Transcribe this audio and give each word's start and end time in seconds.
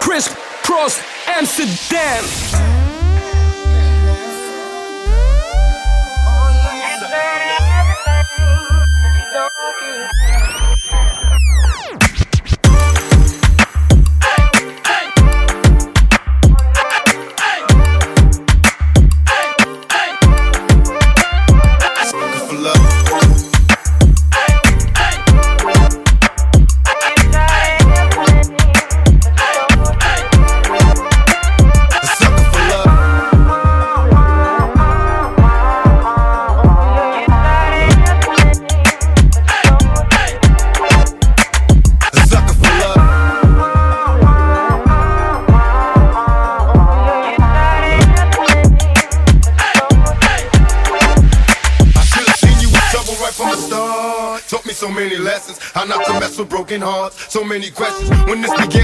Crisp 0.00 0.32
Cross 0.62 1.00
Amsterdam. 1.26 2.24
Oh, 6.26 6.50
yeah. 10.92 11.13
hearts, 56.84 57.32
so 57.32 57.42
many 57.42 57.70
questions. 57.70 58.10
When 58.28 58.42
this 58.42 58.52
began. 58.60 58.83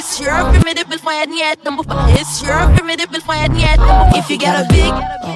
It's 0.00 0.18
your 0.18 0.32
primitive 0.32 0.88
before 0.88 1.12
I 1.12 1.26
yet 1.28 1.62
them. 1.62 1.76
It's 2.16 2.40
your 2.40 2.56
primitive 2.72 3.12
before 3.12 3.34
yet. 3.52 3.76
If 4.16 4.30
you 4.30 4.38
got 4.38 4.64
a 4.64 4.66
big, 4.72 4.88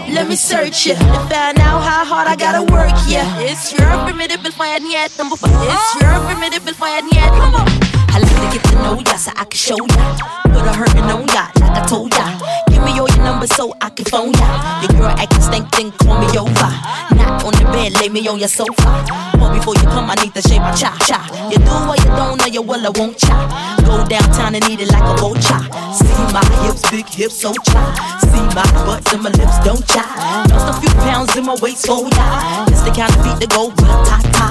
let 0.08 0.26
me 0.26 0.36
search 0.36 0.86
it 0.86 0.96
If 0.96 1.28
find 1.28 1.60
out 1.60 1.84
how 1.84 2.02
hard 2.02 2.28
I 2.28 2.34
gotta 2.34 2.64
work. 2.72 2.88
Yeah, 3.06 3.28
it's 3.40 3.76
your 3.76 3.84
primitive 4.08 4.42
before 4.42 4.64
I 4.64 4.80
yet 4.80 5.10
them. 5.20 5.28
It's 5.30 5.88
your 6.00 6.16
primitive 6.24 6.64
before 6.64 6.88
I 6.88 7.04
yet 7.12 7.28
on. 7.44 7.60
I 8.08 8.24
like 8.24 8.40
to 8.40 8.48
get 8.56 8.64
to 8.72 8.76
know 8.80 8.96
ya 9.04 9.16
so 9.20 9.32
I 9.36 9.44
can 9.44 9.52
show 9.52 9.76
ya. 9.76 10.16
Put 10.48 10.64
a 10.64 10.72
hurtin' 10.72 11.12
on 11.12 11.28
ya, 11.28 11.44
like 11.60 11.76
I 11.76 11.84
told 11.84 12.14
ya. 12.16 12.24
Give 12.72 12.82
me 12.84 12.98
all 12.98 13.08
your 13.12 13.20
numbers 13.22 13.54
so 13.54 13.76
I 13.82 13.90
can 13.90 14.06
phone 14.06 14.32
ya. 14.32 14.80
Your 14.80 14.96
girl 14.96 15.12
actin' 15.12 15.42
stink, 15.42 15.70
then 15.76 15.92
call 15.92 16.16
me 16.16 16.38
over 16.40 17.13
lay 17.92 18.08
me 18.08 18.26
on 18.28 18.38
your 18.38 18.48
sofa. 18.48 19.04
But 19.38 19.52
before 19.52 19.74
you 19.74 19.82
come, 19.92 20.10
I 20.10 20.14
need 20.22 20.34
to 20.34 20.42
shave 20.42 20.60
my 20.60 20.72
cha 20.72 20.96
cha. 21.06 21.20
You 21.50 21.58
do 21.58 21.74
what 21.88 21.98
you 22.00 22.10
don't 22.16 22.38
know, 22.38 22.46
you 22.46 22.62
will, 22.62 22.86
I 22.86 22.90
won't 22.96 23.18
cha. 23.18 23.36
Go 23.84 24.04
downtown 24.08 24.54
and 24.54 24.64
eat 24.70 24.80
it 24.80 24.90
like 24.92 25.02
a 25.04 25.14
vulture. 25.20 25.62
See 25.92 26.24
my 26.32 26.44
hips, 26.64 26.88
big 26.90 27.06
hips, 27.08 27.36
so 27.40 27.52
cha. 27.52 27.82
See 28.32 28.46
my 28.56 28.64
butts 28.86 29.12
and 29.12 29.22
my 29.22 29.30
lips, 29.30 29.58
don't 29.64 29.84
cha. 29.86 30.04
Just 30.48 30.68
a 30.68 30.74
few 30.80 30.92
pounds 31.04 31.36
in 31.36 31.44
my 31.44 31.56
waist, 31.60 31.82
so 31.82 32.08
ya. 32.08 32.66
It's 32.68 32.82
the 32.82 32.90
kind 32.90 33.12
of 33.12 33.20
beat 33.24 33.38
that 33.40 33.50
go 33.50 33.70
ta 33.76 34.18
ta 34.32 34.48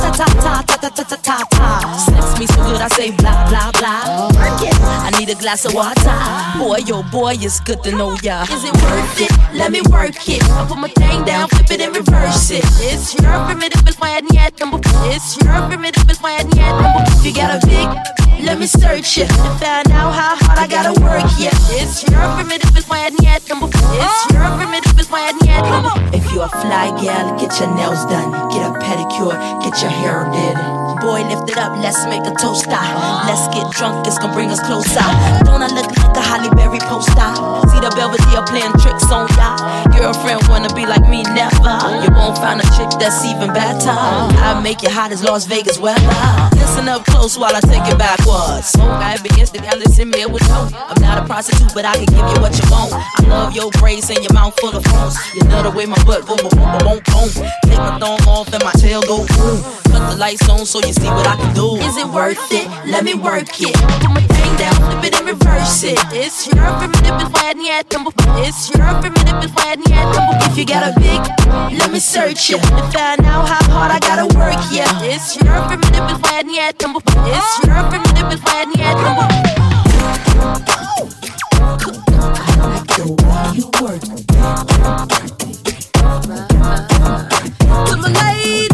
ta 0.00 0.10
ta 0.16 0.62
ta 0.66 0.78
ta 0.78 0.88
ta 0.88 1.04
ta 1.04 1.16
ta 1.16 1.38
ta. 1.52 1.96
Sex 1.98 2.38
me 2.38 2.46
so 2.46 2.62
good, 2.64 2.80
I 2.80 2.88
say 2.88 3.10
blah 3.12 3.48
blah 3.48 3.70
blah 3.78 4.19
need 5.30 5.38
a 5.38 5.40
glass 5.40 5.64
of 5.64 5.74
water. 5.74 6.16
Boy, 6.58 6.78
yo, 6.86 6.98
oh 6.98 7.08
boy, 7.10 7.34
it's 7.38 7.60
good 7.60 7.82
to 7.84 7.92
know 7.92 8.16
ya. 8.22 8.42
Is 8.42 8.64
it 8.64 8.74
worth 8.82 9.20
it? 9.20 9.30
Let 9.54 9.70
me 9.70 9.80
work 9.90 10.16
it. 10.28 10.42
I 10.50 10.66
put 10.66 10.78
my 10.78 10.88
thing 10.88 11.24
down, 11.24 11.48
flip 11.48 11.70
it 11.70 11.80
and 11.80 11.94
reverse 11.96 12.50
it. 12.50 12.64
It's 12.80 13.14
your 13.14 13.32
primitive, 13.46 13.84
but 13.84 13.94
why 13.96 14.10
hadn't 14.10 14.32
yet. 14.34 14.54
It's 14.58 15.36
your 15.42 15.68
primitive, 15.68 16.06
but 16.06 16.16
why 16.18 16.32
hadn't 16.32 16.56
yet. 16.56 16.74
If 17.18 17.24
you 17.24 17.34
got 17.34 17.62
a 17.62 17.66
big, 17.66 17.88
let 18.44 18.58
me 18.58 18.66
search 18.66 19.18
it 19.18 19.28
to 19.28 19.50
find 19.60 19.90
out 19.92 20.12
how 20.12 20.36
hard 20.36 20.58
I 20.58 20.66
gotta 20.66 20.98
work. 21.00 21.24
Yeah, 21.38 21.54
it's 21.78 22.02
your 22.08 22.20
primitive, 22.34 22.72
but 22.74 22.84
why 22.84 22.98
hadn't 22.98 23.22
yet. 23.22 23.42
It's 23.42 24.32
your 24.32 24.48
primitive, 24.58 24.96
but 24.96 25.06
why 25.10 25.30
hadn't. 25.30 26.14
If 26.14 26.32
you're 26.32 26.44
a 26.44 26.48
fly 26.48 26.90
gal, 27.00 27.38
get 27.38 27.58
your 27.60 27.74
nails 27.76 28.04
done, 28.06 28.30
get 28.50 28.66
a 28.66 28.72
pedicure, 28.82 29.36
get 29.62 29.80
your 29.82 29.90
hair 29.90 30.26
did. 30.32 30.89
Boy, 31.00 31.22
lift 31.24 31.50
it 31.50 31.56
up, 31.56 31.72
let's 31.78 32.04
make 32.06 32.22
a 32.26 32.34
toast. 32.36 32.66
Let's 32.68 33.48
get 33.54 33.70
drunk, 33.72 34.06
it's 34.06 34.18
gonna 34.18 34.34
bring 34.34 34.50
us 34.50 34.60
closer. 34.60 35.00
Don't 35.44 35.62
I 35.62 35.68
look 35.72 35.86
like 35.96 36.09
a 36.20 36.22
Halle 36.22 36.52
Berry 36.52 36.78
poster? 36.84 37.32
See 37.72 37.80
the 37.80 37.90
Belvedere 37.96 38.44
playing 38.44 38.76
tricks 38.84 39.08
on 39.08 39.26
ya. 39.40 39.56
Girlfriend 39.96 40.44
wanna 40.48 40.72
be 40.76 40.84
like 40.84 41.08
me, 41.08 41.24
never. 41.32 41.76
You 42.04 42.12
won't 42.12 42.36
find 42.36 42.60
a 42.60 42.66
chick 42.76 42.92
that's 43.00 43.24
even 43.24 43.52
better. 43.52 43.90
I 43.90 44.60
make 44.62 44.82
you 44.82 44.90
hot 44.90 45.12
as 45.12 45.24
Las 45.24 45.46
Vegas 45.46 45.78
weather. 45.78 46.04
Listen 46.54 46.88
up 46.88 47.04
close 47.06 47.38
while 47.38 47.56
I 47.56 47.60
take 47.60 47.84
it 47.88 47.98
backwards. 47.98 48.68
So 48.76 48.84
I 48.84 49.16
begins 49.22 49.50
to 49.52 49.60
listen 49.76 50.10
me 50.10 50.26
with 50.26 50.46
no. 50.48 50.68
I'm 50.72 51.00
not 51.00 51.22
a 51.22 51.26
prostitute, 51.26 51.72
but 51.74 51.84
I 51.84 51.94
can 51.96 52.06
give 52.06 52.26
you 52.32 52.38
what 52.44 52.52
you 52.52 52.66
want. 52.70 52.92
I 52.92 53.24
love 53.26 53.54
your 53.54 53.70
braids 53.80 54.10
and 54.10 54.20
your 54.20 54.32
mouth 54.34 54.58
full 54.60 54.76
of 54.76 54.84
phones. 54.84 55.16
You 55.34 55.40
love 55.48 55.64
the 55.64 55.70
way 55.70 55.86
my 55.86 56.02
butt 56.04 56.26
boom 56.26 56.36
boom 56.36 56.52
boom 56.52 56.78
boom 56.84 57.00
boom. 57.00 57.28
Take 57.64 57.78
my 57.80 57.98
thumb 57.98 58.20
off 58.28 58.52
and 58.52 58.62
my 58.62 58.72
tail 58.76 59.02
go 59.02 59.24
boom. 59.24 59.62
Cut 59.90 60.10
the 60.10 60.16
lights 60.18 60.48
on 60.48 60.66
so 60.66 60.78
you 60.80 60.92
see 60.92 61.08
what 61.08 61.26
I 61.26 61.36
can 61.36 61.54
do. 61.54 61.76
Is 61.76 61.96
it 61.96 62.06
worth 62.06 62.40
it? 62.52 62.68
Let 62.86 63.04
me 63.04 63.14
work 63.14 63.48
it. 63.60 63.74
Put 63.74 64.10
my 64.10 64.22
thing 64.22 64.56
down, 64.56 64.74
flip 64.74 65.04
it 65.04 65.14
and 65.18 65.26
reverse 65.26 65.82
it. 65.84 65.98
It's 66.12 66.46
your 66.46 66.66
primitive 66.78 67.22
is 67.22 67.28
why 67.30 67.50
I 67.50 67.52
need 67.54 67.88
them. 67.88 68.08
It's 68.42 68.68
your 68.70 68.84
primitive 69.00 69.44
is 69.44 69.50
why 69.52 69.72
I 69.72 69.76
need 69.76 69.86
them. 69.94 70.26
If 70.50 70.58
you 70.58 70.66
got 70.66 70.82
a 70.82 70.92
big, 70.98 71.20
let 71.78 71.92
me 71.92 72.00
search 72.00 72.50
it 72.50 72.60
to 72.60 72.82
find 72.90 73.24
out 73.26 73.46
how 73.46 73.62
hard 73.70 73.92
I 73.92 74.00
gotta 74.00 74.26
work. 74.36 74.58
Yeah, 74.72 74.90
it's 75.02 75.36
your 75.36 75.62
primitive 75.68 76.10
is 76.10 76.18
why 76.18 76.38
I 76.38 76.42
need 76.42 76.78
them. 76.78 76.96
It's 76.96 77.58
your 77.64 77.82
primitive 77.90 78.32
is 78.32 78.40
why 78.42 78.62
I 78.62 78.64
need 78.66 78.96
them. 78.98 79.16
You 83.54 83.70
work. 83.80 84.02
To 87.86 87.96
my 87.96 88.08
ladies. 88.42 88.69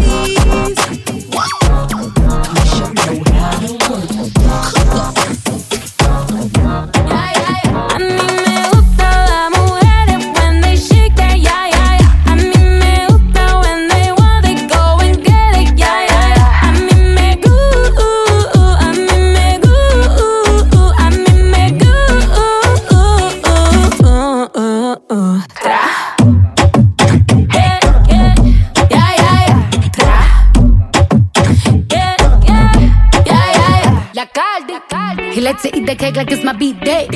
To 36.17 36.25
the 36.25 36.31
like 36.31 36.33
it's 36.33 36.45
my 36.45 36.53
beat 36.53 36.81
day. 36.81 37.09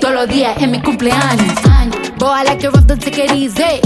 Todos 0.00 0.14
los 0.14 0.28
días 0.28 0.56
en 0.60 0.70
mi 0.70 0.80
cumpleaños. 0.80 1.54
Boy, 2.18 2.30
I 2.30 2.44
like 2.44 2.64
it 2.64 2.72
rough, 2.72 2.86
don't 2.86 3.00
take 3.00 3.18
it 3.18 3.32
easy. 3.32 3.80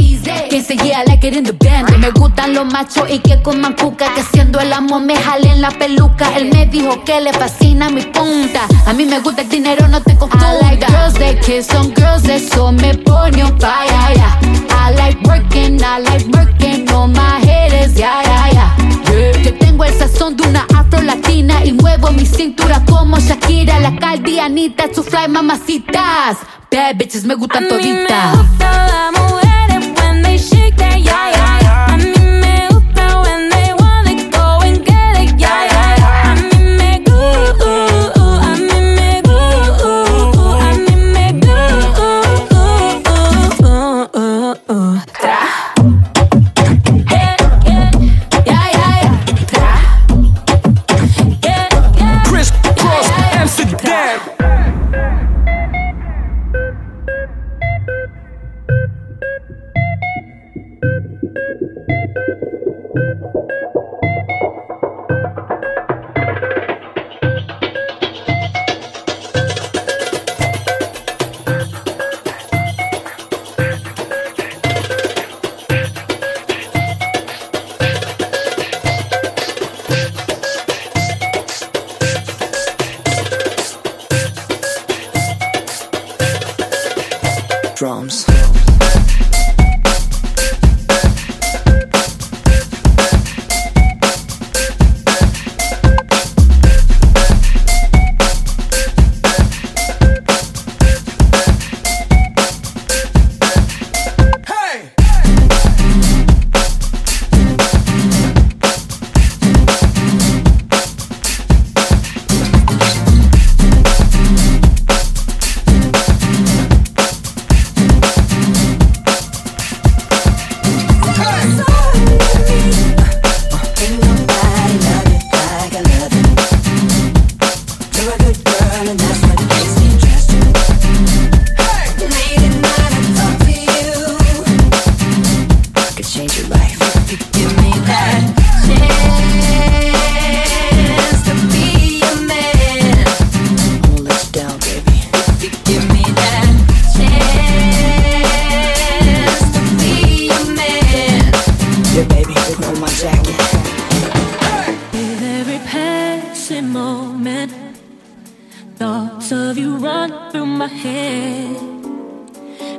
Quien 0.51 0.65
se 0.65 0.77
yeah, 0.77 1.01
I 1.01 1.05
like 1.05 1.25
it 1.25 1.35
in 1.35 1.45
the 1.45 1.53
band. 1.53 1.89
Me 1.99 2.11
gustan 2.11 2.55
los 2.55 2.67
machos 2.67 3.11
y 3.11 3.19
que 3.21 3.41
coman 3.43 3.75
cuca. 3.75 4.13
Que 4.15 4.23
siendo 4.23 4.61
el 4.61 4.73
amo 4.73 5.01
me 5.01 5.17
jalen 5.17 5.63
la 5.63 5.71
peluca. 5.71 6.37
Él 6.37 6.51
me 6.53 6.67
dijo 6.67 7.03
que 7.05 7.21
le 7.21 7.33
fascina 7.33 7.89
mi 7.89 8.03
punta. 8.03 8.67
A 8.87 8.93
mí 8.93 9.07
me 9.07 9.21
gusta 9.21 9.43
el 9.43 9.49
dinero, 9.49 9.89
no 9.89 10.03
te 10.03 10.15
confunda. 10.17 10.53
I 10.53 10.61
like 10.63 10.87
girls 10.87 11.15
that 11.15 11.41
kiss 11.41 11.75
on 11.75 11.93
girls, 11.95 12.29
eso 12.29 12.73
me 12.73 12.95
pone 12.95 13.43
on 13.43 13.59
fire. 13.59 13.89
yeah. 14.15 14.39
I 14.71 14.95
like 14.95 15.21
working, 15.23 15.83
I 15.83 16.01
like 16.01 16.27
working 16.29 16.89
on 16.91 17.13
my 17.13 17.41
haters, 17.41 17.99
yeah, 17.99 18.23
yeah, 18.23 18.53
yeah. 18.53 19.39
Yeah. 19.43 19.68
Tengo 19.79 19.93
el 19.93 19.97
sazón 19.97 20.37
de 20.37 20.43
una 20.43 20.67
afro 20.77 21.01
latina 21.03 21.65
y 21.65 21.73
muevo 21.73 22.11
mi 22.11 22.27
cintura 22.27 22.85
como 22.85 23.17
Shakira, 23.21 23.79
la 23.79 23.95
caldianita, 23.95 24.93
su 24.93 25.05
fly 25.05 25.29
mamacitas. 25.29 26.39
Bad 26.69 26.97
bitches 26.97 27.23
me 27.25 27.37
gustan 27.37 27.59
A 27.59 27.69
mí 27.69 27.73
me 27.73 27.79
toditas. 27.79 28.37
gusta 28.39 28.87
las 28.89 29.13
mujeres 29.13 30.01
when 30.03 30.23
they 30.25 30.37
shake 30.37 30.75
that 30.79 30.99
yeah 31.01 31.31
yeah 31.31 31.61
yeah. 31.61 31.98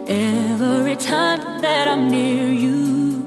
Every 0.08 0.96
time 0.96 1.62
that 1.62 1.88
I'm 1.88 2.10
near 2.10 2.48
you, 2.52 3.26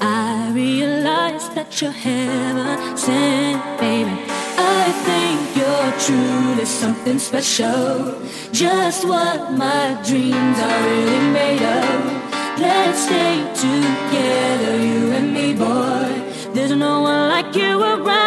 I 0.00 0.50
realize 0.52 1.48
that 1.56 1.80
you're 1.80 1.90
heaven 1.90 2.96
sent, 2.96 3.62
baby. 3.80 4.16
I 4.58 4.84
think 5.06 5.38
you're 5.58 5.92
truly 6.06 6.66
something 6.66 7.18
special. 7.18 8.14
Just 8.52 9.06
what 9.08 9.52
my 9.52 9.96
dreams 10.06 10.58
are 10.68 10.80
really 10.88 11.22
made 11.32 11.62
of. 11.62 12.26
Let's 12.60 12.98
stay 13.04 13.36
together, 13.54 14.76
you 14.76 15.12
and 15.12 15.32
me, 15.32 15.54
boy. 15.54 16.08
There's 16.54 16.72
no 16.72 17.00
one 17.02 17.28
like 17.28 17.54
you 17.54 17.82
around, 17.82 18.25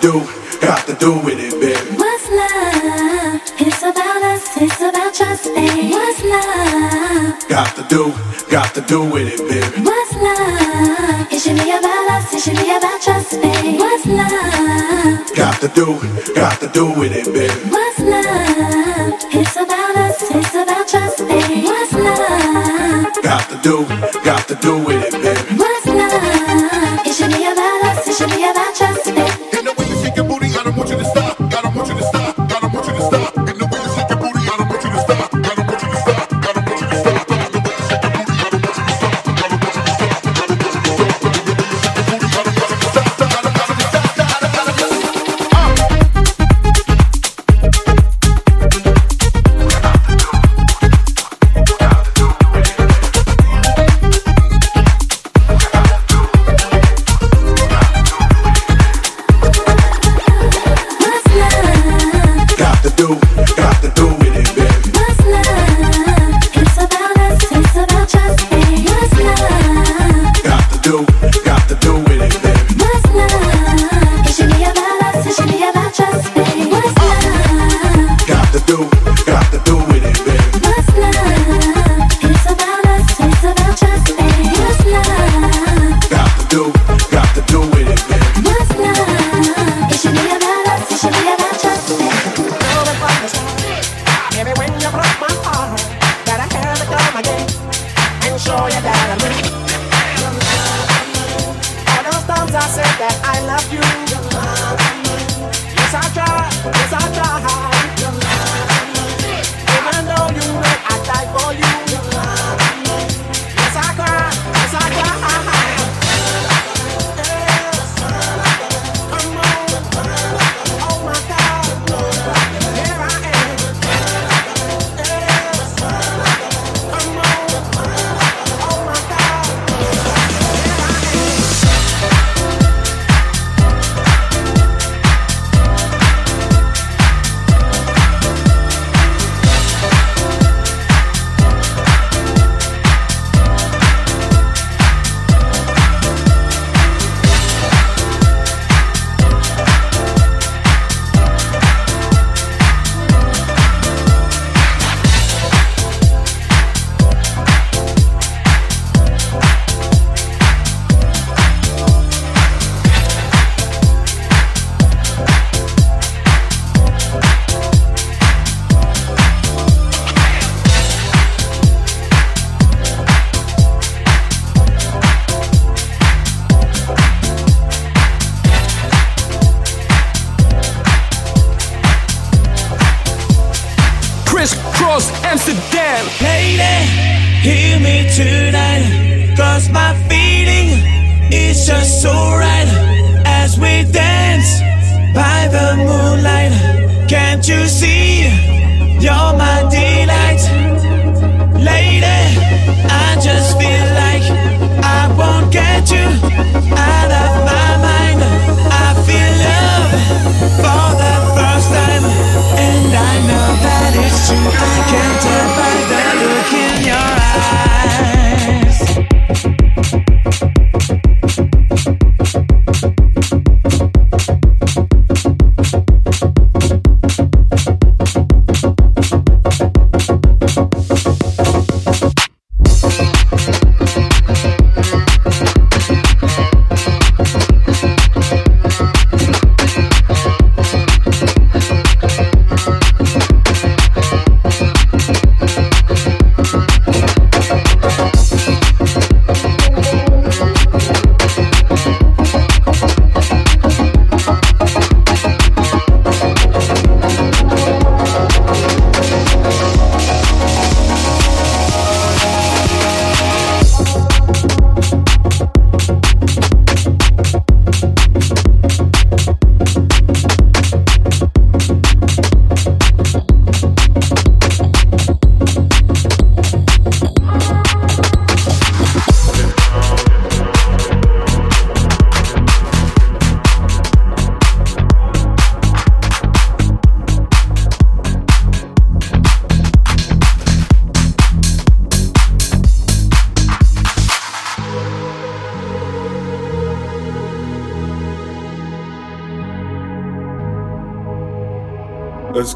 do, 0.00 0.20
got 0.60 0.86
to 0.86 0.94
do 0.94 1.12
with 1.24 1.38
it, 1.38 1.52
baby. 1.60 1.96
What's 1.96 2.28
love? 2.30 3.40
It's 3.58 3.82
about 3.82 4.22
us, 4.22 4.56
it's 4.56 4.80
about 4.80 5.14
trust. 5.14 5.44
baby. 5.54 5.90
What's 5.90 6.22
love? 6.24 7.48
Got 7.48 7.74
to 7.76 7.82
do, 7.88 8.12
got 8.50 8.74
to 8.74 8.80
do 8.82 9.04
with 9.04 9.28
it, 9.28 9.40
baby. 9.48 9.82
What's 9.84 10.14
love? 10.14 11.32
It 11.32 11.40
should 11.40 11.56
be 11.56 11.70
about 11.70 12.08
us, 12.16 12.34
it 12.34 12.40
should 12.42 12.56
be 12.56 12.70
about 12.76 13.00
trust. 13.00 13.40
baby. 13.40 13.78
What's 13.78 14.06
love? 14.06 15.36
Got 15.36 15.60
to 15.60 15.68
do, 15.68 15.86
got 16.34 16.60
to 16.60 16.68
do 16.68 16.86
with 16.98 17.12
it, 17.12 17.26
baby. 17.32 17.70
What's 17.70 17.98
love? 18.00 19.14
It's 19.32 19.56
about 19.56 19.96
us, 19.96 20.22
it's 20.30 20.54
about 20.54 20.88
trust. 20.88 21.18
baby. 21.28 21.62
What's 21.64 21.92
love? 21.92 23.22
Got 23.22 23.48
to 23.50 23.56
do. 23.62 24.05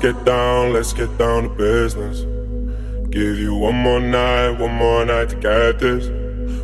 get 0.00 0.24
down, 0.24 0.72
let's 0.72 0.94
get 0.94 1.16
down 1.18 1.42
to 1.42 1.48
business. 1.50 2.20
Give 3.10 3.38
you 3.38 3.54
one 3.54 3.74
more 3.74 4.00
night, 4.00 4.52
one 4.52 4.74
more 4.74 5.04
night 5.04 5.28
to 5.30 5.36
get 5.36 5.78
this. 5.78 6.08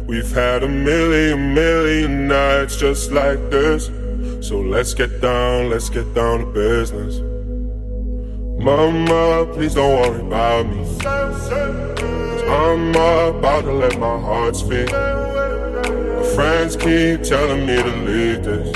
We've 0.06 0.30
had 0.30 0.62
a 0.62 0.68
million, 0.68 1.52
million 1.52 2.28
nights 2.28 2.76
just 2.76 3.12
like 3.12 3.38
this. 3.50 3.86
So 4.46 4.60
let's 4.60 4.94
get 4.94 5.20
down, 5.20 5.68
let's 5.68 5.90
get 5.90 6.14
down 6.14 6.40
to 6.40 6.46
business. 6.46 7.20
Mama, 8.62 9.52
please 9.52 9.74
don't 9.74 10.00
worry 10.00 10.20
about 10.20 10.66
me. 10.66 10.82
I'm 12.48 12.90
about 12.90 13.62
to 13.62 13.72
let 13.72 13.98
my 13.98 14.18
heart 14.18 14.56
speak. 14.56 14.90
My 14.92 16.22
friends 16.34 16.76
keep 16.76 17.22
telling 17.22 17.66
me 17.66 17.76
to 17.76 17.96
leave 18.04 18.44
this 18.44 18.75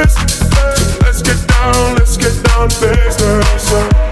business. 2.67 4.10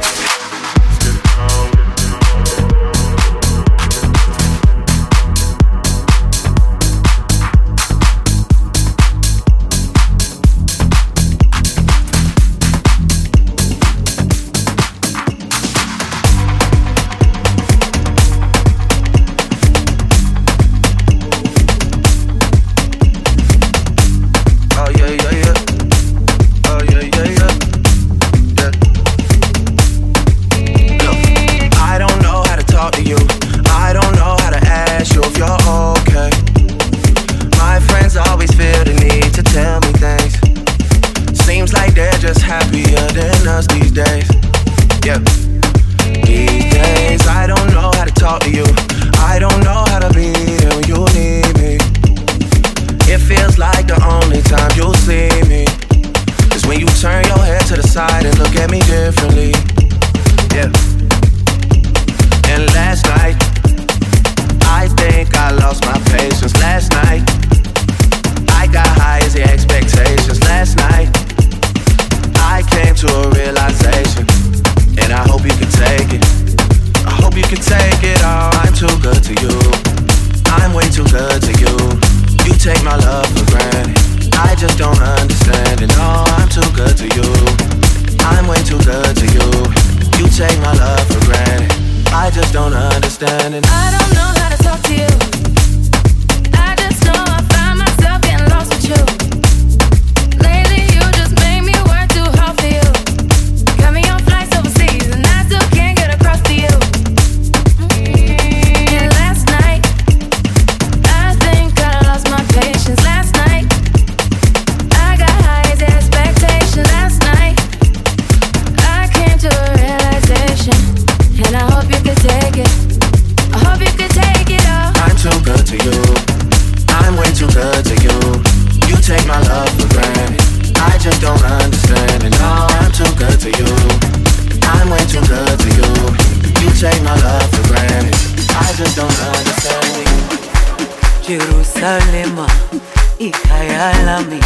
ikhaya 143.19 143.93
lami. 144.05 144.39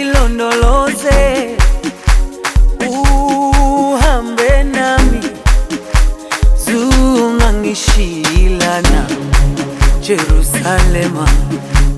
Ilondoloze. 0.00 1.56
Uhambe 2.88 4.62
nami. 4.62 5.20
Zungangishilana 6.64 9.06
jerusalema. 10.00 11.28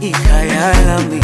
Ikhaya 0.00 0.72
lami. 0.86 1.20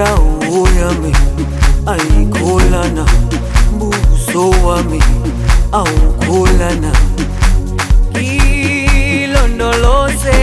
indawo 0.00 0.68
yami 0.80 1.12
ayikholana 1.86 3.04
buso 3.78 4.50
wami 4.66 5.00
awukholana 5.72 6.92
ilondoloze 9.20 10.38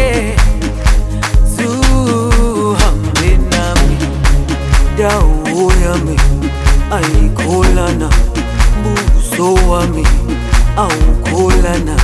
zuhambe 1.56 3.30
nami. 3.52 3.98
Indawo 4.90 5.72
yami 5.86 6.16
ayikholana 6.92 8.10
buso 8.84 9.54
wami 9.70 10.04
awukholana 10.78 11.96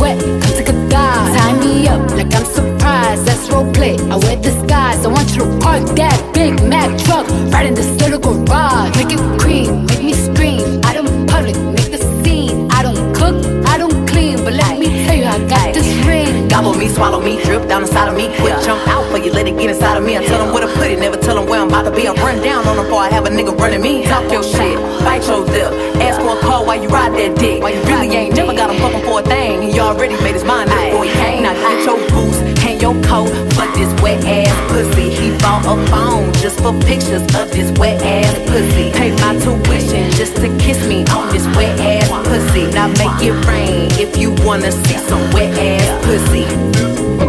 wet. 0.00 0.18
Come 0.20 0.52
take 0.58 0.68
a 0.68 0.88
dive. 0.88 1.36
Tie 1.36 1.60
me 1.60 1.88
up 1.88 2.10
like 2.12 2.34
I'm 2.34 2.44
surprised. 2.44 3.26
That's 3.26 3.50
role 3.50 3.70
play. 3.72 3.96
I 4.10 4.16
wear 4.16 4.36
disguise. 4.40 5.04
I 5.04 5.08
want 5.08 5.30
you 5.34 5.44
to 5.44 5.58
park 5.58 5.84
that 5.96 6.18
Big 6.34 6.54
Mack 6.62 6.90
truck 7.04 7.26
right 7.52 7.66
in 7.66 7.74
this 7.74 7.90
little 8.00 8.18
garage. 8.18 8.96
Make 8.96 9.12
it 9.12 9.40
cream. 9.40 9.86
Make 9.86 10.02
me 10.02 10.12
scream. 10.14 10.80
I 10.84 10.94
don't 10.94 11.26
public. 11.28 11.56
Make 11.56 11.90
the 11.90 12.02
scene. 12.22 12.70
I 12.70 12.82
don't 12.82 13.14
cook. 13.14 13.36
I 13.66 13.78
don't 13.78 14.06
clean. 14.08 14.36
But 14.44 14.54
let 14.54 14.78
me 14.78 15.06
tell 15.06 15.16
you, 15.16 15.24
I 15.24 15.38
got 15.48 15.74
this 15.74 15.88
ring. 16.06 16.48
Gobble 16.48 16.74
me, 16.74 16.88
swallow 16.88 17.20
me, 17.20 17.42
drip 17.44 17.68
down 17.68 17.82
the 17.82 17.88
side 17.88 18.08
of 18.08 18.16
me. 18.16 18.26
Quick 18.38 18.56
jump 18.64 18.86
out 18.88 19.07
you, 19.28 19.34
let 19.34 19.46
it 19.46 19.56
get 19.56 19.70
inside 19.70 19.96
of 19.96 20.04
me. 20.04 20.16
I 20.16 20.24
tell 20.24 20.44
them 20.44 20.52
where 20.52 20.66
to 20.66 20.72
put 20.74 20.90
it, 20.90 20.98
never 20.98 21.16
tell 21.16 21.36
them 21.36 21.46
where 21.48 21.60
I'm 21.60 21.68
about 21.68 21.84
to 21.84 21.90
be. 21.90 22.08
I 22.08 22.12
run 22.14 22.42
down 22.42 22.66
on 22.66 22.76
them 22.76 22.84
before 22.84 23.00
I 23.00 23.10
have 23.10 23.26
a 23.26 23.30
nigga 23.30 23.56
running 23.58 23.82
me. 23.82 24.04
Talk 24.04 24.30
your 24.32 24.42
shit, 24.42 24.76
bite 25.04 25.26
your 25.26 25.40
lip. 25.44 25.72
Ask 26.00 26.20
for 26.20 26.36
a 26.36 26.40
call 26.40 26.66
while 26.66 26.80
you 26.80 26.88
ride 26.88 27.12
that 27.12 27.38
dick. 27.38 27.62
While 27.62 27.74
you 27.74 27.82
really 27.82 28.08
ain't 28.16 28.36
never 28.36 28.54
got 28.54 28.70
him 28.70 28.80
fucking 28.80 29.04
for 29.04 29.20
a 29.20 29.22
thing. 29.22 29.62
He 29.62 29.80
already 29.80 30.16
made 30.22 30.34
his 30.34 30.44
mind 30.44 30.70
up 30.70 30.80
before 30.84 31.04
he 31.04 31.12
came. 31.12 31.42
Now 31.42 31.54
get 31.54 31.84
your 31.84 31.98
boots, 32.10 32.38
hang 32.62 32.80
your 32.80 32.96
coat. 33.04 33.28
Fuck 33.54 33.74
this 33.74 33.92
wet 34.02 34.24
ass 34.24 34.56
pussy. 34.72 35.10
He 35.10 35.36
bought 35.38 35.64
a 35.66 35.76
phone 35.90 36.32
just 36.34 36.60
for 36.60 36.72
pictures 36.88 37.22
of 37.36 37.50
this 37.52 37.70
wet 37.78 38.00
ass 38.02 38.34
pussy. 38.48 38.92
Pay 38.92 39.12
my 39.20 39.36
tuition 39.38 40.10
just 40.12 40.36
to 40.36 40.48
kiss 40.58 40.80
me 40.86 41.04
on 41.12 41.28
this 41.32 41.46
wet 41.56 41.78
ass 41.80 42.08
pussy. 42.26 42.70
Now 42.72 42.88
make 42.88 43.20
it 43.20 43.36
rain 43.46 43.90
if 44.00 44.16
you 44.16 44.34
wanna 44.46 44.72
see 44.72 44.98
some 45.08 45.22
wet 45.32 45.52
ass 45.58 46.04
pussy. 46.04 47.27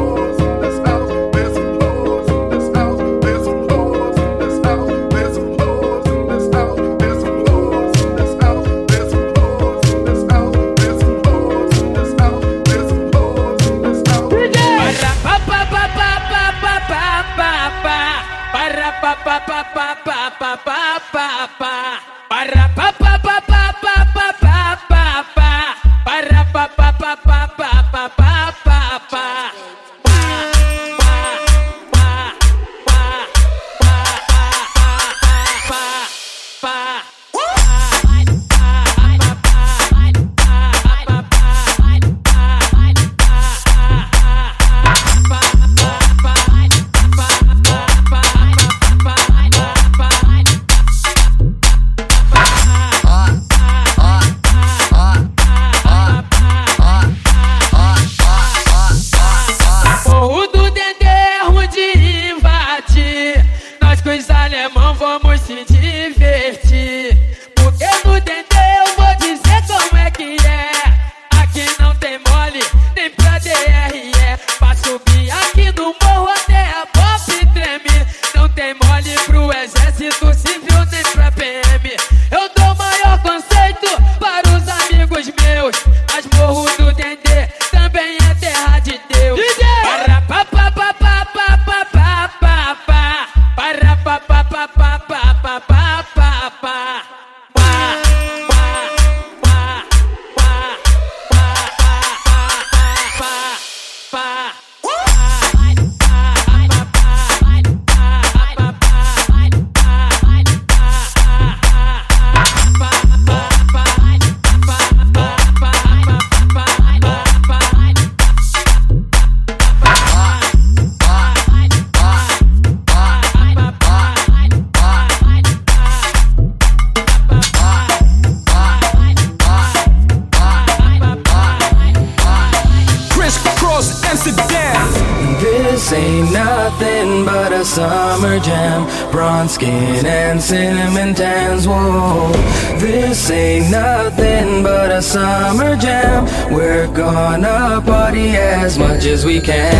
A 137.60 137.66
summer 137.66 138.40
jam. 138.40 138.88
Bronze 139.12 139.56
skin 139.56 140.06
and 140.06 140.42
cinnamon 140.42 141.14
tans. 141.14 141.68
Whoa, 141.68 142.32
this 142.80 143.30
ain't 143.30 143.70
nothing 143.70 144.64
but 144.64 144.92
a 144.92 145.02
summer 145.02 145.76
jam. 145.76 146.26
We're 146.54 146.88
gonna 146.94 147.82
party 147.86 148.30
as 148.30 148.80
much 148.80 149.04
as 149.06 149.26
we 149.26 149.42
can. 149.42 149.74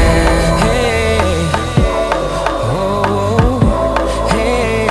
Hey. 0.60 1.20
oh, 2.72 4.30
hey, 4.30 4.90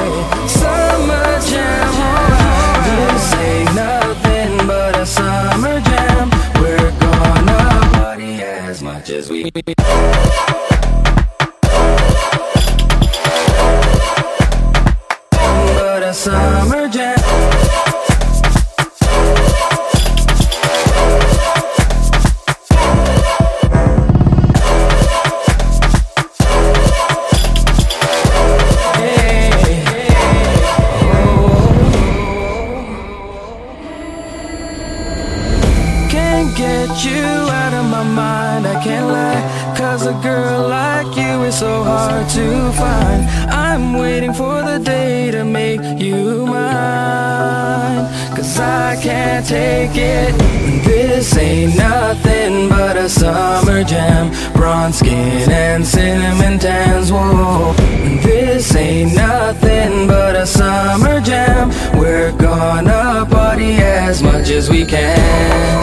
nothing 59.61 60.07
but 60.07 60.37
a 60.37 60.47
summer 60.47 61.21
jam. 61.21 61.71
We're 61.99 62.33
gonna 62.33 63.27
party 63.31 63.77
as 63.77 64.23
much 64.23 64.51
as 64.51 64.71
we 64.71 64.85
can. 64.85 65.19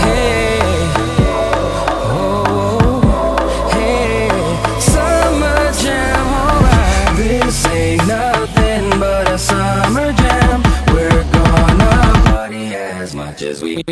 Hey. 0.02 0.60
oh, 2.12 3.70
hey, 3.72 4.30
summer 4.80 5.72
jam, 5.82 6.28
alright. 6.28 7.18
This 7.18 7.66
ain't 7.68 8.08
nothing 8.08 9.00
but 9.00 9.30
a 9.30 9.38
summer 9.38 10.14
jam. 10.14 10.64
We're 10.94 11.24
gonna 11.32 12.22
party 12.26 12.76
as 12.76 13.14
much 13.16 13.42
as 13.42 13.62
we 13.62 13.84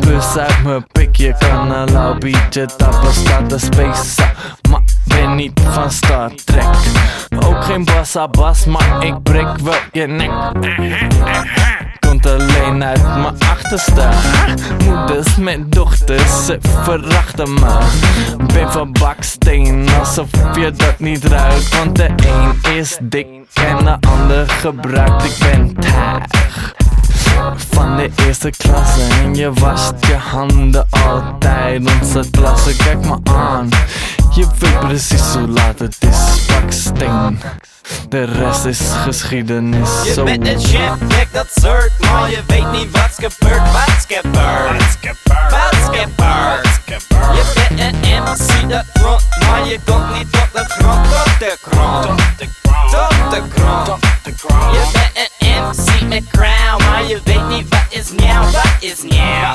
Plus 0.00 0.36
uit 0.36 0.62
mijn 0.64 0.86
pik, 0.92 1.16
je 1.16 1.34
kan 1.38 1.70
een 1.70 1.92
lauw 1.92 2.18
biertje 2.18 2.66
tappen 2.76 3.14
Staat 3.14 3.50
de 3.50 3.58
space 3.58 4.22
maar 4.70 4.82
ben 5.04 5.34
niet 5.34 5.60
van 5.70 5.90
Star 5.90 6.30
Trek. 6.44 6.64
Ook 7.44 7.64
geen 7.64 7.84
bassa 7.84 8.28
bas, 8.28 8.64
maar 8.64 9.04
ik 9.04 9.22
breek 9.22 9.58
wel 9.62 9.74
je 9.92 10.06
nek. 10.06 10.30
Komt 12.00 12.26
alleen 12.26 12.84
uit 12.84 13.02
mijn 13.02 13.38
achterste. 13.38 14.08
Moeders 14.84 15.36
met 15.36 15.72
dochters, 15.72 16.46
ze 16.46 16.58
verachten 16.60 17.54
me. 17.54 17.78
Ben 18.54 18.72
van 18.72 18.92
baksteen, 18.92 19.88
alsof 19.98 20.28
je 20.54 20.70
dat 20.70 20.98
niet 20.98 21.24
ruikt. 21.24 21.76
Want 21.76 21.96
de 21.96 22.08
een 22.08 22.76
is 22.76 22.98
dik 23.02 23.26
en 23.54 23.84
de 23.84 23.96
ander 24.08 24.48
gebruikt. 24.48 25.24
Ik 25.24 25.36
ben 25.38 25.74
taag 25.74 26.24
van 27.70 27.96
de 27.96 28.10
eerste 28.26 28.50
klasse 28.50 29.00
en 29.22 29.34
je 29.34 29.52
wast 29.52 29.92
je 30.06 30.14
handen 30.14 30.86
altijd 30.90 31.90
Onze 32.00 32.30
plassen, 32.30 32.76
kijk 32.76 33.04
maar 33.04 33.18
aan. 33.34 33.68
Je 34.34 34.46
weet 34.58 34.80
precies 34.80 35.34
hoe 35.34 35.48
laat 35.48 35.78
het 35.78 35.96
is, 36.00 36.44
pak 36.46 36.70
steen. 36.72 37.40
De 38.08 38.24
rest 38.24 38.64
is 38.64 38.80
geschiedenis. 39.04 39.90
Je 40.04 40.22
bent 40.22 40.46
een 40.46 40.60
chef, 40.60 41.08
kijk 41.08 41.28
dat 41.32 41.46
soort 41.60 41.90
Maar. 41.98 42.30
Je 42.30 42.42
weet 42.46 42.72
niet 42.72 42.90
wat's 42.90 43.14
gebeurd, 43.14 43.72
wat's 43.72 44.04
gebeurd. 44.08 44.34
Wat's 44.70 44.96
gebeurd, 45.00 46.16
wat's 46.16 46.78
Je 47.34 47.52
bent 47.54 47.80
een 47.80 48.22
MC, 48.22 48.70
dat 48.70 48.84
rond 49.02 49.22
Maar 49.40 49.66
je 49.66 49.78
komt 49.84 50.16
niet 50.18 50.26
op 50.26 50.48
de 50.52 50.64
grond, 50.68 51.04
tot 51.04 51.38
de 51.38 51.56
grond. 51.62 52.06
Tot 52.06 53.30
de 53.30 53.42
grond, 53.54 53.86
tot 53.86 54.00
de 54.22 54.32
grond. 54.36 54.74
Je 54.74 54.90
bent 54.92 55.16
een 55.16 55.29
im 55.60 55.74
Seat 55.74 56.08
mit 56.08 56.32
Crown. 56.32 56.80
Meine 56.90 57.20
Welt 57.26 57.48
nie, 57.48 57.64
was 57.70 57.98
ist 57.98 58.14
now, 58.14 58.42
was 58.52 58.82
ist 58.82 59.04
now, 59.04 59.54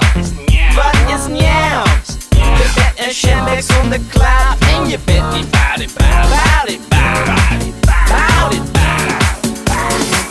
was 0.75 0.95
ist 1.13 1.29
now. 1.29 1.83
The 2.31 2.67
bed 2.75 2.93
and 2.99 3.45
back 3.45 3.63
on 3.79 3.89
the 3.89 3.99
cloud. 4.11 4.57
In 4.73 4.89
your 4.89 4.99
bed, 4.99 5.23
die 5.33 5.43
body, 5.51 5.87
body, 5.87 6.37
body, 6.45 6.77
body, 6.89 7.73
body, 8.09 8.59
body. 8.73 9.11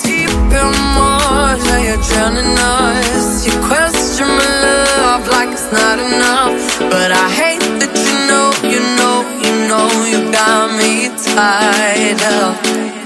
Deep 0.03 0.31
in 0.31 0.71
water, 0.97 1.79
you're 1.87 2.03
drowning 2.09 2.57
us. 2.59 3.47
You 3.47 3.53
question 3.67 4.29
my 4.29 4.49
love 4.65 5.27
like 5.29 5.51
it's 5.51 5.71
not 5.73 5.99
enough. 5.99 6.55
But 6.91 7.11
I 7.13 7.29
hate 7.41 7.65
that 7.81 7.95
you 8.07 8.17
know, 8.29 8.47
you 8.73 8.81
know, 8.99 9.17
you 9.45 9.69
know, 9.69 9.89
you 10.11 10.31
got 10.33 10.71
me 10.79 11.09
tied 11.35 12.23
up. 12.23 13.04